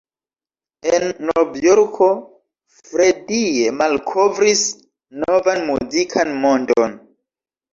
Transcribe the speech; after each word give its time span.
En 0.99 1.03
Novjorko 1.29 2.07
Freddie 2.79 3.75
malkovris 3.83 4.65
novan 5.25 5.63
muzikan 5.69 6.35
mondon. 6.47 6.99